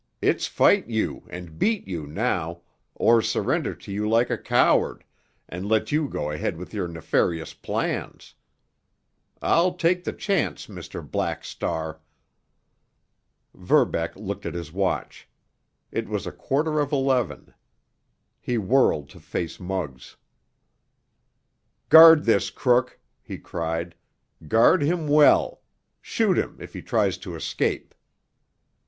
It's 0.19 0.47
fight 0.47 0.89
you 0.89 1.27
and 1.29 1.59
beat 1.59 1.87
you 1.87 2.07
now, 2.07 2.61
or 2.95 3.21
surrender 3.21 3.75
to 3.75 3.91
you 3.91 4.09
like 4.09 4.31
a 4.31 4.37
coward, 4.39 5.03
and 5.47 5.69
let 5.69 5.91
you 5.91 6.09
go 6.09 6.31
ahead 6.31 6.57
with 6.57 6.73
your 6.73 6.87
nefarious 6.87 7.53
plans. 7.53 8.33
I'll 9.43 9.75
take 9.75 10.03
the 10.03 10.11
chance, 10.13 10.65
Mr. 10.65 11.05
Black 11.07 11.43
Star!" 11.45 12.01
Verbeck 13.53 14.15
looked 14.15 14.47
at 14.47 14.55
his 14.55 14.73
watch; 14.73 15.29
it 15.91 16.09
was 16.09 16.25
a 16.25 16.31
quarter 16.31 16.79
of 16.79 16.91
eleven. 16.91 17.53
He 18.39 18.57
whirled 18.57 19.07
to 19.09 19.19
face 19.19 19.59
Muggs. 19.59 20.15
"Guard 21.89 22.23
this 22.23 22.49
crook!" 22.49 22.97
he 23.21 23.37
cried. 23.37 23.93
"Guard 24.47 24.81
him 24.81 25.07
well. 25.07 25.61
Shoot 26.01 26.39
him 26.39 26.57
if 26.59 26.73
he 26.73 26.81
tries 26.81 27.19
to 27.19 27.35
escape!" 27.35 27.93